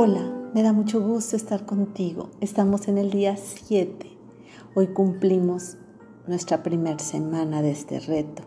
[0.00, 0.22] Hola,
[0.54, 2.30] me da mucho gusto estar contigo.
[2.40, 4.08] Estamos en el día 7.
[4.76, 5.76] Hoy cumplimos
[6.28, 8.44] nuestra primera semana de este reto.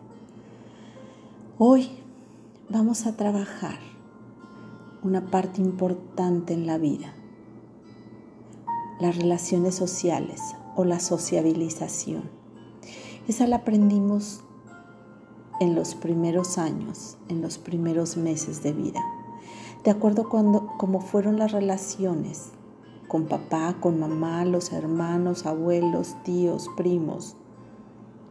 [1.57, 1.89] Hoy
[2.69, 3.79] vamos a trabajar
[5.03, 7.13] una parte importante en la vida,
[9.01, 10.39] las relaciones sociales
[10.77, 12.29] o la sociabilización.
[13.27, 14.39] Esa la aprendimos
[15.59, 19.03] en los primeros años, en los primeros meses de vida
[19.83, 22.51] de acuerdo cuando cómo fueron las relaciones
[23.07, 27.35] con papá, con mamá, los hermanos, abuelos, tíos, primos.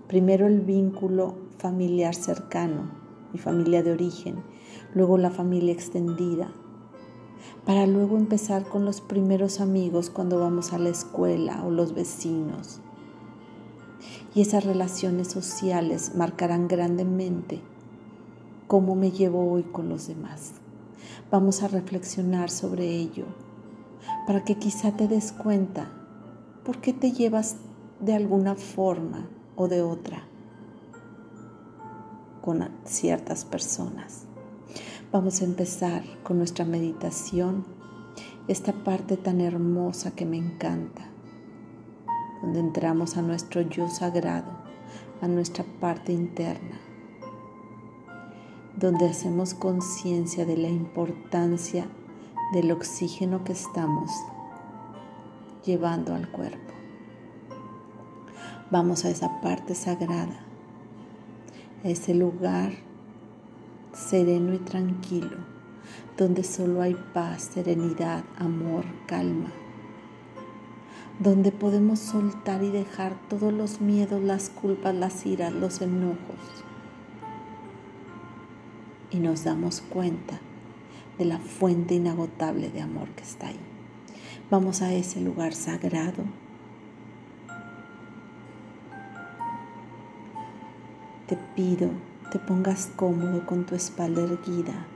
[0.07, 2.91] Primero el vínculo familiar cercano,
[3.33, 4.37] mi familia de origen,
[4.95, 6.51] luego la familia extendida,
[7.67, 12.81] para luego empezar con los primeros amigos cuando vamos a la escuela o los vecinos.
[14.35, 17.61] Y esas relaciones sociales marcarán grandemente
[18.67, 20.60] cómo me llevo hoy con los demás.
[21.31, 23.27] Vamos a reflexionar sobre ello
[24.27, 25.91] para que quizá te des cuenta
[26.65, 27.57] por qué te llevas
[28.01, 30.27] de alguna forma o de otra
[32.41, 34.25] con ciertas personas.
[35.13, 37.65] Vamos a empezar con nuestra meditación,
[38.49, 41.03] esta parte tan hermosa que me encanta,
[42.43, 44.51] donde entramos a nuestro yo sagrado,
[45.21, 46.90] a nuestra parte interna
[48.77, 51.87] donde hacemos conciencia de la importancia
[52.53, 54.11] del oxígeno que estamos
[55.65, 56.59] llevando al cuerpo.
[58.71, 60.45] Vamos a esa parte sagrada,
[61.85, 62.73] a ese lugar
[63.93, 65.39] sereno y tranquilo,
[66.17, 69.51] donde solo hay paz, serenidad, amor, calma,
[71.19, 76.60] donde podemos soltar y dejar todos los miedos, las culpas, las iras, los enojos
[79.11, 80.41] y nos damos cuenta
[81.19, 83.61] de la fuente inagotable de amor que está ahí.
[84.51, 86.25] Vamos a ese lugar sagrado.
[91.27, 91.91] Te pido
[92.31, 94.87] te pongas cómodo con tu espalda erguida.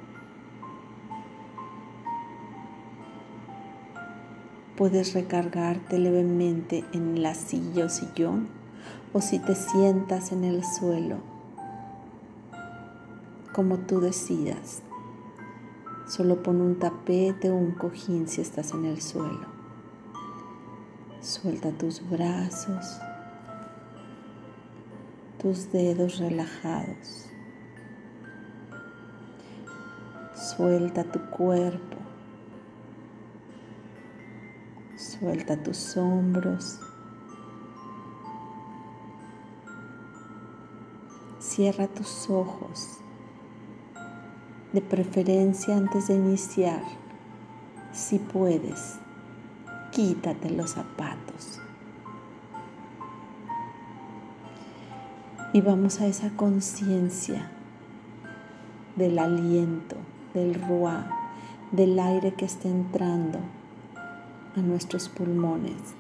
[4.77, 8.49] Puedes recargarte levemente en la silla o sillón
[9.13, 11.34] o si te sientas en el suelo
[13.55, 14.83] como tú decidas.
[16.09, 19.47] Solo pon un tapete o un cojín si estás en el suelo.
[21.21, 22.99] Suelta tus brazos,
[25.41, 27.31] tus dedos relajados.
[30.35, 31.97] Suelta tu cuerpo.
[34.97, 36.81] Suelta tus hombros.
[41.39, 43.04] Cierra tus ojos
[44.75, 46.83] de preferencia antes de iniciar,
[47.93, 48.97] si puedes,
[49.93, 51.61] quítate los zapatos.
[55.53, 57.53] Y vamos a esa conciencia
[58.97, 59.95] del aliento,
[60.35, 61.07] del ruá,
[61.71, 63.39] del aire que está entrando
[64.57, 65.95] a nuestros pulmones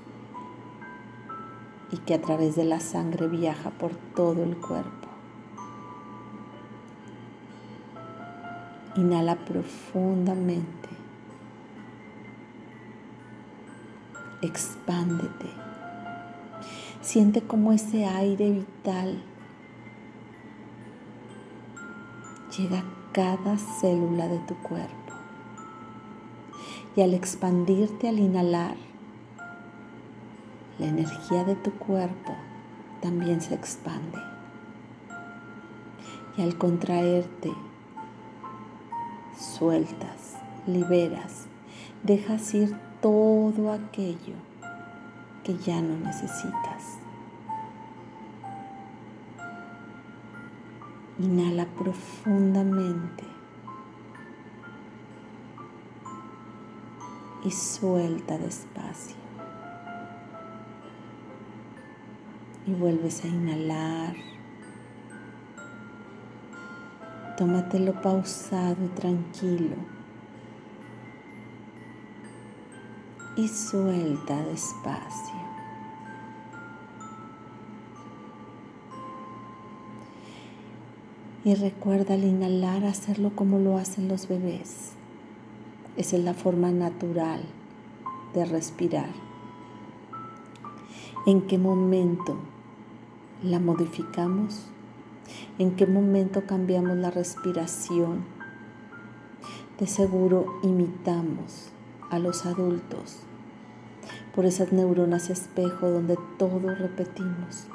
[1.93, 5.04] y que a través de la sangre viaja por todo el cuerpo.
[8.97, 10.89] Inhala profundamente.
[14.43, 15.49] Expándete.
[17.01, 19.23] Siente como ese aire vital
[22.57, 24.93] llega a cada célula de tu cuerpo.
[26.97, 28.77] Y al expandirte, al inhalar,
[30.79, 32.35] la energía de tu cuerpo
[33.01, 34.19] también se expande.
[36.37, 37.53] Y al contraerte,
[39.45, 41.47] sueltas, liberas,
[42.03, 44.35] dejas ir todo aquello
[45.43, 46.99] que ya no necesitas.
[51.19, 53.25] Inhala profundamente
[57.45, 59.17] y suelta despacio.
[62.67, 64.34] Y vuelves a inhalar
[67.37, 69.75] Tómatelo pausado y tranquilo.
[73.37, 75.35] Y suelta despacio.
[81.45, 84.93] Y recuerda al inhalar hacerlo como lo hacen los bebés.
[85.97, 87.43] Esa es la forma natural
[88.33, 89.11] de respirar.
[91.27, 92.37] ¿En qué momento
[93.43, 94.69] la modificamos?
[95.59, 98.25] En qué momento cambiamos la respiración.
[99.79, 101.71] De seguro imitamos
[102.11, 103.21] a los adultos
[104.35, 107.67] por esas neuronas espejo donde todo repetimos.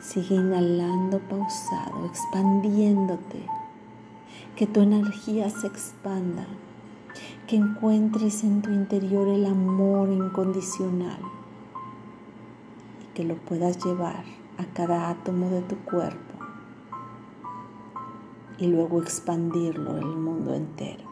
[0.00, 3.44] Sigue inhalando pausado, expandiéndote,
[4.54, 6.46] que tu energía se expanda,
[7.48, 11.35] que encuentres en tu interior el amor incondicional
[13.16, 14.24] que lo puedas llevar
[14.58, 16.34] a cada átomo de tu cuerpo
[18.58, 21.08] y luego expandirlo el mundo entero.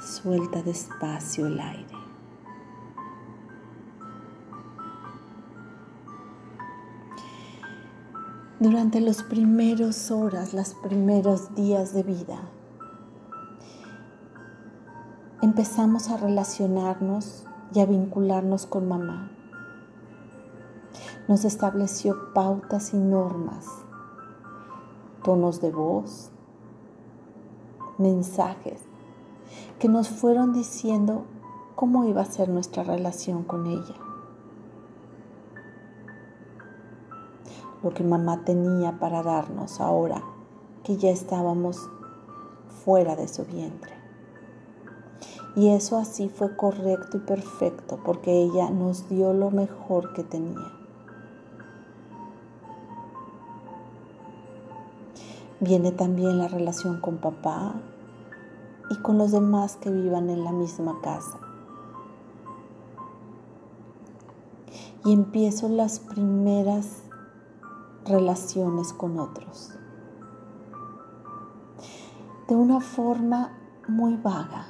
[0.00, 1.96] Suelta despacio el aire.
[8.60, 12.42] Durante los primeros horas, los primeros días de vida,
[15.42, 17.44] empezamos a relacionarnos
[17.74, 19.32] y a vincularnos con mamá.
[21.30, 23.64] Nos estableció pautas y normas
[25.22, 26.32] tonos de voz,
[27.98, 28.80] mensajes
[29.78, 31.22] que nos fueron diciendo
[31.76, 33.94] cómo iba a ser nuestra relación con ella.
[37.84, 40.24] Lo que mamá tenía para darnos ahora
[40.82, 41.78] que ya estábamos
[42.84, 43.92] fuera de su vientre.
[45.54, 50.79] Y eso así fue correcto y perfecto porque ella nos dio lo mejor que tenía.
[55.62, 57.74] Viene también la relación con papá
[58.88, 61.38] y con los demás que vivan en la misma casa.
[65.04, 67.02] Y empiezo las primeras
[68.06, 69.74] relaciones con otros.
[72.48, 73.52] De una forma
[73.86, 74.66] muy vaga,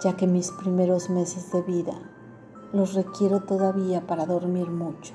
[0.00, 1.94] ya que mis primeros meses de vida
[2.72, 5.12] los requiero todavía para dormir mucho.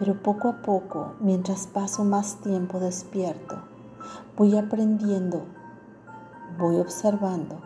[0.00, 3.56] Pero poco a poco, mientras paso más tiempo despierto,
[4.34, 5.44] voy aprendiendo,
[6.58, 7.60] voy observando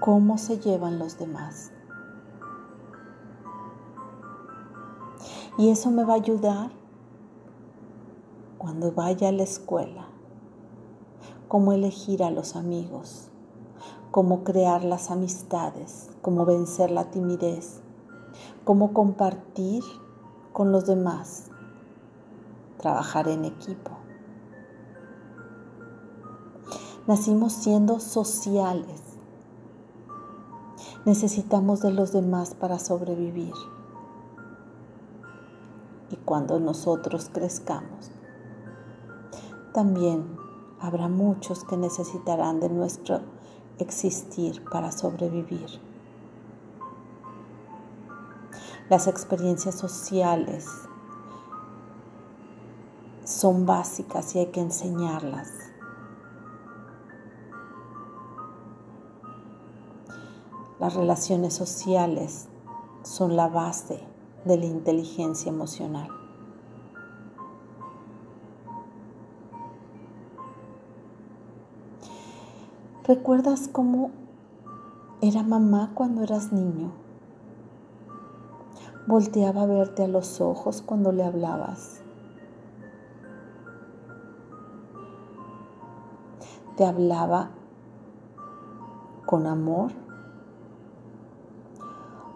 [0.00, 1.70] cómo se llevan los demás.
[5.56, 6.72] Y eso me va a ayudar
[8.58, 10.06] cuando vaya a la escuela,
[11.46, 13.28] cómo elegir a los amigos,
[14.10, 17.81] cómo crear las amistades, cómo vencer la timidez,
[18.64, 19.82] cómo compartir
[20.52, 21.50] con los demás,
[22.78, 23.90] trabajar en equipo.
[27.06, 29.00] Nacimos siendo sociales.
[31.04, 33.54] Necesitamos de los demás para sobrevivir.
[36.10, 38.12] Y cuando nosotros crezcamos,
[39.72, 40.36] también
[40.80, 43.20] habrá muchos que necesitarán de nuestro
[43.78, 45.91] existir para sobrevivir.
[48.92, 50.66] Las experiencias sociales
[53.24, 55.48] son básicas y hay que enseñarlas.
[60.78, 62.48] Las relaciones sociales
[63.02, 63.98] son la base
[64.44, 66.10] de la inteligencia emocional.
[73.04, 74.10] ¿Recuerdas cómo
[75.22, 77.01] era mamá cuando eras niño?
[79.06, 82.02] Volteaba a verte a los ojos cuando le hablabas.
[86.76, 87.50] Te hablaba
[89.26, 89.92] con amor.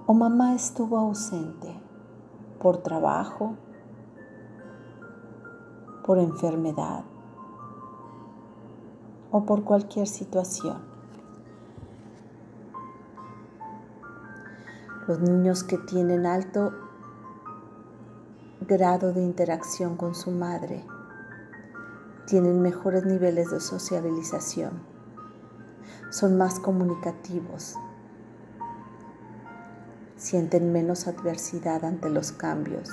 [0.07, 1.75] O mamá estuvo ausente
[2.61, 3.57] por trabajo,
[6.05, 7.05] por enfermedad
[9.33, 10.86] o por cualquier situación.
[15.07, 16.73] Los niños que tienen alto
[18.67, 20.85] grado de interacción con su madre
[22.27, 24.83] tienen mejores niveles de sociabilización,
[26.11, 27.77] son más comunicativos,
[30.17, 32.91] sienten menos adversidad ante los cambios,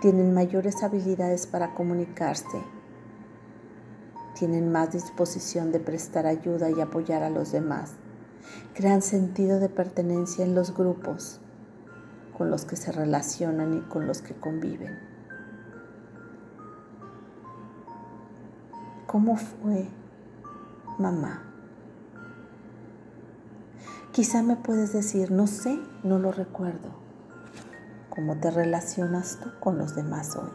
[0.00, 2.64] tienen mayores habilidades para comunicarse,
[4.38, 7.92] tienen más disposición de prestar ayuda y apoyar a los demás
[8.74, 11.40] crean sentido de pertenencia en los grupos
[12.36, 14.98] con los que se relacionan y con los que conviven.
[19.06, 19.88] ¿Cómo fue
[20.98, 21.42] mamá?
[24.12, 26.90] Quizá me puedes decir, no sé, no lo recuerdo.
[28.08, 30.50] ¿Cómo te relacionas tú con los demás hoy?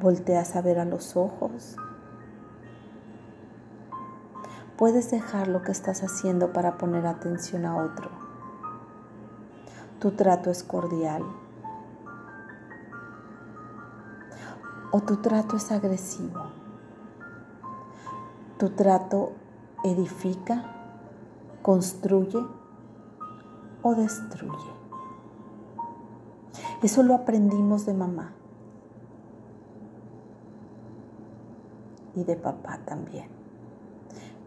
[0.00, 1.76] ¿Volteas a ver a los ojos
[4.76, 8.10] puedes dejar lo que estás haciendo para poner atención a otro.
[10.00, 11.22] Tu trato es cordial.
[14.90, 16.46] ¿O tu trato es agresivo?
[18.58, 19.32] ¿Tu trato
[19.84, 20.64] edifica,
[21.62, 22.38] construye
[23.82, 24.76] o destruye?
[26.82, 28.32] Eso lo aprendimos de mamá
[32.14, 33.28] y de papá también,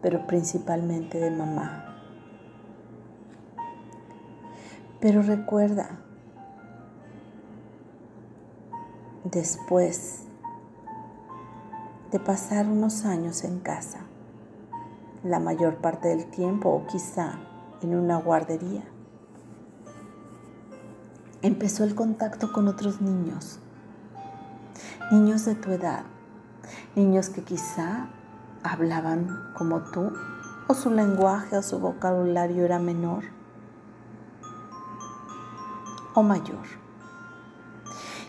[0.02, 1.86] pero principalmente de mamá.
[5.00, 5.98] Pero recuerda,
[9.24, 10.24] después
[12.12, 14.00] de pasar unos años en casa,
[15.22, 17.38] la mayor parte del tiempo o quizá
[17.82, 18.82] en una guardería.
[21.42, 23.58] Empezó el contacto con otros niños,
[25.10, 26.04] niños de tu edad,
[26.94, 28.08] niños que quizá
[28.62, 30.12] hablaban como tú
[30.68, 33.24] o su lenguaje o su vocabulario era menor
[36.14, 36.66] o mayor.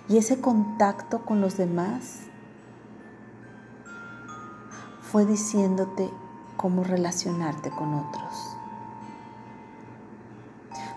[0.08, 2.22] Y ese contacto con los demás
[5.12, 6.10] fue diciéndote
[6.58, 8.58] cómo relacionarte con otros.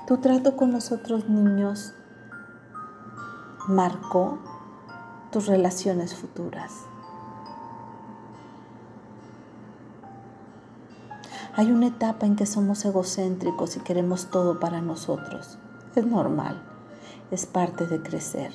[0.06, 1.94] Tu trato con los otros niños
[3.68, 4.38] marcó
[5.30, 6.72] tus relaciones futuras.
[11.56, 15.58] Hay una etapa en que somos egocéntricos y queremos todo para nosotros.
[15.94, 16.60] Es normal,
[17.30, 18.52] es parte de crecer.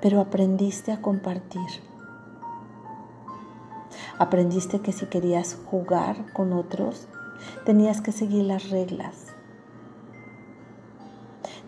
[0.00, 1.68] pero aprendiste a compartir.
[4.18, 7.06] Aprendiste que si querías jugar con otros,
[7.64, 9.26] tenías que seguir las reglas.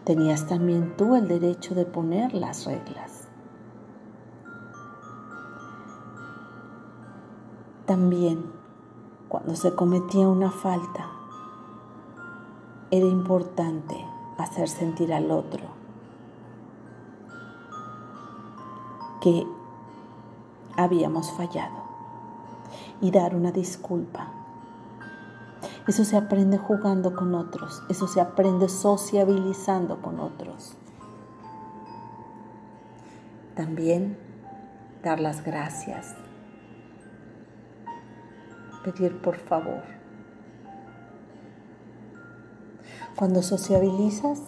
[0.05, 3.12] Tenías también tú el derecho de poner las reglas.
[7.93, 8.51] También,
[9.29, 11.11] cuando se cometía una falta,
[12.91, 14.03] era importante
[14.39, 15.61] hacer sentir al otro
[19.21, 19.47] que
[20.75, 21.83] habíamos fallado
[23.03, 24.29] y dar una disculpa.
[25.87, 30.79] Eso se aprende jugando con otros, eso se aprende sociabilizando con otros.
[33.55, 34.17] También
[35.03, 36.17] dar las gracias,
[38.83, 39.83] pedir por favor.
[43.17, 44.41] Cuando sociabilizas,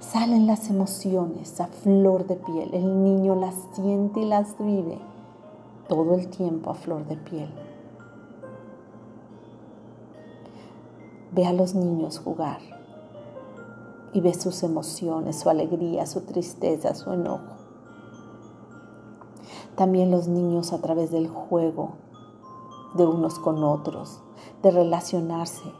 [0.00, 2.72] salen las emociones a flor de piel.
[2.72, 4.98] El niño las siente y las vive
[5.88, 7.50] todo el tiempo a flor de piel.
[11.32, 12.60] Ve a los niños jugar
[14.12, 17.56] y ve sus emociones, su alegría, su tristeza, su enojo.
[19.74, 22.03] También los niños a través del juego
[22.94, 24.22] de unos con otros,
[24.62, 25.72] de relacionarse,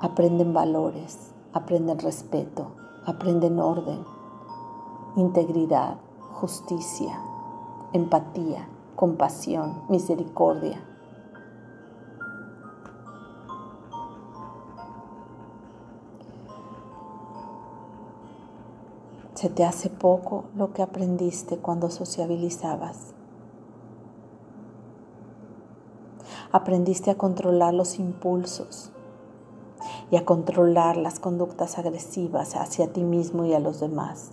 [0.00, 2.72] aprenden valores, aprenden respeto,
[3.06, 4.04] aprenden orden,
[5.16, 5.98] integridad,
[6.32, 7.18] justicia,
[7.92, 10.82] empatía, compasión, misericordia.
[19.34, 23.15] Se te hace poco lo que aprendiste cuando sociabilizabas.
[26.56, 28.90] Aprendiste a controlar los impulsos,
[30.10, 34.30] y a controlar las conductas agresivas hacia ti mismo y a los demás.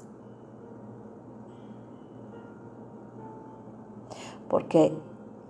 [4.50, 4.94] Porque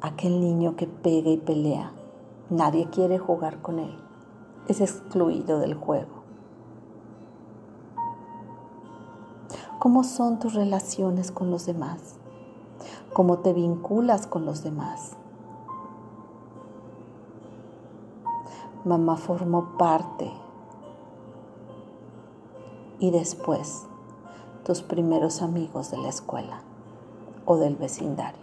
[0.02, 1.92] aquel niño que pega y pelea,
[2.50, 3.96] nadie quiere jugar con él,
[4.68, 6.24] es excluido del juego.
[9.78, 12.16] ¿Cómo son tus relaciones con los demás?
[13.14, 15.18] ¿Cómo te vinculas con los demás?
[18.86, 20.32] Mamá formó parte
[23.00, 23.86] y después
[24.64, 26.62] tus primeros amigos de la escuela
[27.46, 28.42] o del vecindario.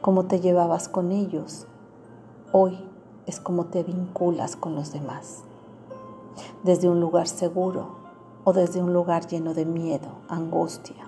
[0.00, 1.66] Cómo te llevabas con ellos
[2.52, 2.78] hoy
[3.26, 5.42] es como te vinculas con los demás,
[6.62, 7.96] desde un lugar seguro
[8.44, 11.07] o desde un lugar lleno de miedo, angustia.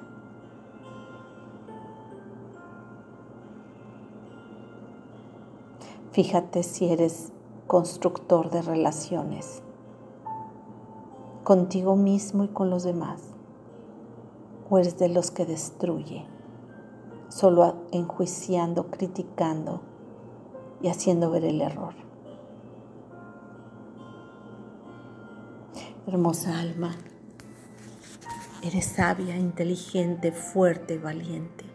[6.12, 7.30] Fíjate si eres
[7.68, 9.62] constructor de relaciones
[11.44, 13.22] contigo mismo y con los demás,
[14.68, 16.26] o eres de los que destruye,
[17.28, 19.82] solo enjuiciando, criticando
[20.82, 21.94] y haciendo ver el error.
[26.08, 26.96] Hermosa alma,
[28.62, 31.66] eres sabia, inteligente, fuerte, valiente.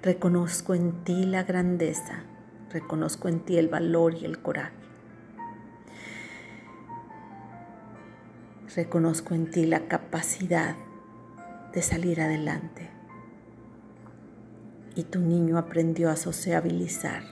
[0.00, 2.26] Reconozco en ti la grandeza
[2.74, 4.74] Reconozco en ti el valor y el coraje.
[8.74, 10.74] Reconozco en ti la capacidad
[11.72, 12.90] de salir adelante.
[14.96, 17.22] Y tu niño aprendió a sociabilizar.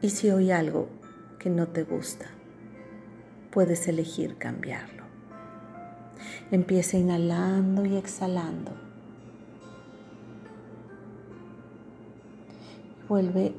[0.00, 0.88] Y si hoy algo
[1.38, 2.24] que no te gusta,
[3.50, 5.04] puedes elegir cambiarlo.
[6.50, 8.85] Empieza inhalando y exhalando.
[13.08, 13.54] Vuelve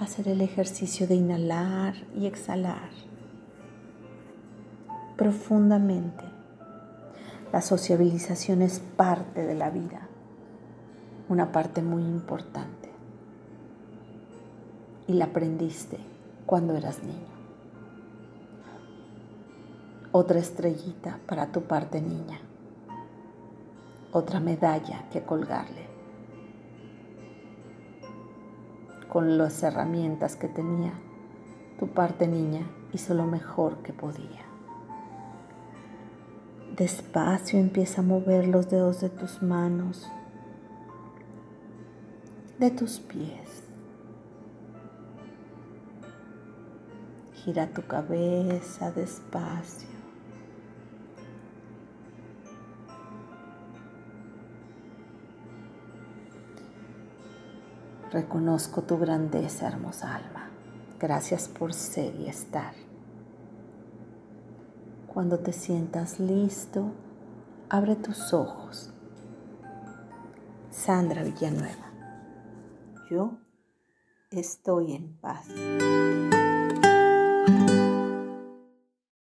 [0.00, 2.90] a hacer el ejercicio de inhalar y exhalar
[5.16, 6.24] profundamente.
[7.52, 10.08] La sociabilización es parte de la vida,
[11.28, 12.90] una parte muy importante.
[15.06, 15.98] Y la aprendiste
[16.44, 17.32] cuando eras niño.
[20.10, 22.40] Otra estrellita para tu parte niña.
[24.12, 25.91] Otra medalla que colgarle.
[29.12, 30.94] Con las herramientas que tenía,
[31.78, 32.62] tu parte niña
[32.94, 34.40] hizo lo mejor que podía.
[36.74, 40.10] Despacio empieza a mover los dedos de tus manos,
[42.58, 43.64] de tus pies.
[47.34, 49.91] Gira tu cabeza despacio.
[58.12, 60.50] Reconozco tu grandeza, hermosa alma.
[61.00, 62.74] Gracias por ser y estar.
[65.06, 66.92] Cuando te sientas listo,
[67.70, 68.92] abre tus ojos.
[70.70, 71.90] Sandra Villanueva.
[73.10, 73.38] Yo
[74.30, 75.46] estoy en paz.